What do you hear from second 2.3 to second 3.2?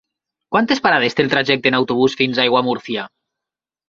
a Aiguamúrcia?